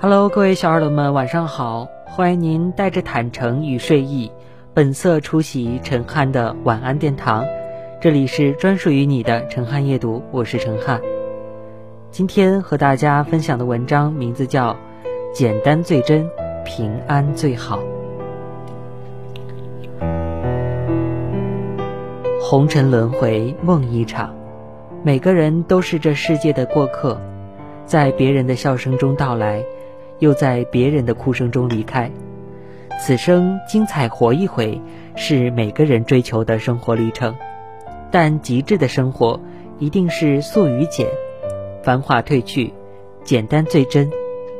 [0.00, 1.86] Hello，各位小耳朵们，晚上好！
[2.06, 4.32] 欢迎您带着坦诚与睡意，
[4.74, 7.44] 本色出席陈汉的晚安殿堂。
[8.00, 11.00] 这里是专属于你的陈汉夜读，我是陈汉。
[12.10, 14.72] 今天和大家分享的文章名字叫
[15.32, 16.28] 《简单最真，
[16.64, 17.78] 平安最好》。
[22.40, 24.34] 红尘轮回梦一场，
[25.04, 27.20] 每个人都是这世界的过客，
[27.86, 29.64] 在别人的笑声中到来。
[30.18, 32.10] 又在别人的哭声中离开，
[33.00, 34.80] 此生精彩活一回，
[35.14, 37.32] 是每个人追求的生活历程。
[38.10, 39.38] 但极致的生活，
[39.78, 41.06] 一定是素与简，
[41.84, 42.74] 繁华褪去，
[43.22, 44.10] 简单最真，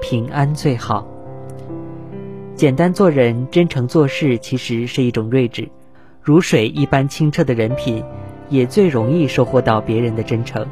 [0.00, 1.04] 平安最好。
[2.54, 5.68] 简单做人，真诚做事，其实是一种睿智。
[6.22, 8.04] 如水一般清澈的人品，
[8.50, 10.66] 也最容易收获到别人的真诚。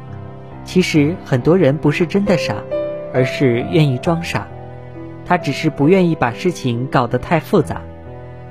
[0.63, 2.55] 其实很多人不是真的傻，
[3.11, 4.47] 而是愿意装傻。
[5.25, 7.81] 他只是不愿意把事情搞得太复杂，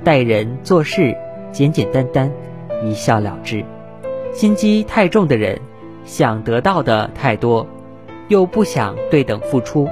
[0.03, 1.15] 待人做事
[1.51, 2.31] 简简单单，
[2.83, 3.63] 一笑了之。
[4.33, 5.59] 心机太重的人，
[6.05, 7.67] 想得到的太多，
[8.27, 9.87] 又不想对等付出，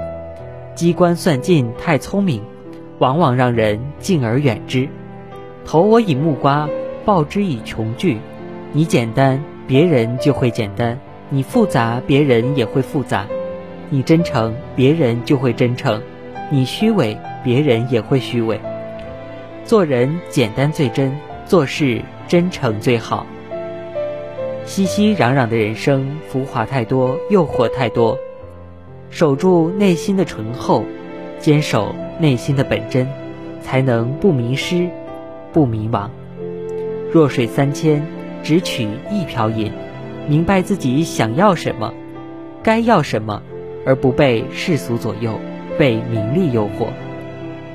[0.74, 2.42] 机关算尽太聪明，
[2.98, 4.88] 往往让人敬而远之。
[5.64, 6.68] 投我以木瓜，
[7.04, 8.16] 报之以琼琚。
[8.72, 10.94] 你简单，别人就会简单；
[11.30, 13.24] 你复杂，别人也会复杂；
[13.88, 16.00] 你真诚，别人就会真诚。
[16.50, 18.60] 你虚伪，别人也会虚伪。
[19.64, 23.26] 做人简单最真，做事真诚最好。
[24.66, 28.18] 熙熙攘攘的人生，浮华太多，诱惑太多。
[29.08, 30.84] 守住内心的醇厚，
[31.38, 33.08] 坚守内心的本真，
[33.62, 34.86] 才能不迷失，
[35.54, 36.10] 不迷茫。
[37.10, 38.02] 弱水三千，
[38.42, 39.72] 只取一瓢饮。
[40.28, 41.92] 明白自己想要什么，
[42.62, 43.42] 该要什么，
[43.86, 45.38] 而不被世俗左右。
[45.78, 46.88] 被名利诱惑，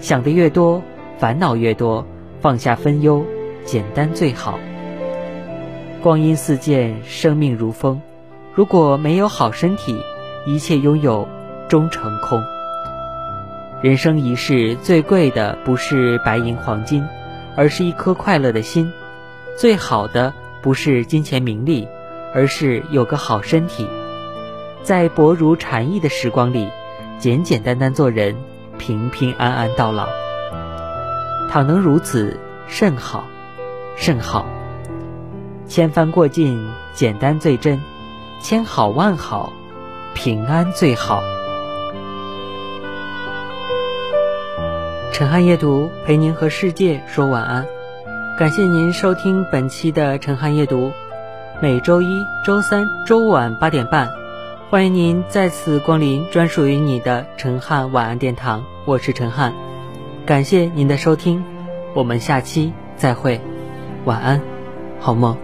[0.02, 0.82] 想的越多，
[1.18, 2.06] 烦恼越多。
[2.42, 3.24] 放下分忧，
[3.64, 4.60] 简单最好。
[6.02, 8.02] 光阴似箭，生命如风。
[8.54, 9.96] 如果没有好身体，
[10.46, 11.26] 一切拥有
[11.70, 12.44] 终成空。
[13.82, 17.02] 人生一世，最贵的不是白银黄金，
[17.56, 18.92] 而是一颗快乐的心。
[19.58, 20.34] 最好的
[20.64, 21.88] 不是金钱名利，
[22.34, 23.88] 而是有个好身体。
[24.82, 26.68] 在薄如蝉翼的时光里。
[27.20, 28.36] 简简单单做人，
[28.78, 30.10] 平平安安到老。
[31.50, 32.38] 倘能如此，
[32.68, 33.24] 甚好，
[33.96, 34.46] 甚好。
[35.66, 36.60] 千帆过尽，
[36.94, 37.78] 简单最真；
[38.42, 39.54] 千好万好，
[40.14, 41.24] 平安最好。
[45.14, 47.66] 陈汉夜读陪您和世界说晚安，
[48.36, 50.92] 感谢您收听本期的陈汉夜读，
[51.62, 54.12] 每周一、周三、周五晚八点半。
[54.72, 59.54] 欢迎您再次光临专属于你的陈汉晚安殿堂，我是陈汉，
[60.26, 61.44] 感谢您的收听，
[61.94, 63.40] 我们下期再会，
[64.06, 64.42] 晚安，
[65.00, 65.38] 好梦。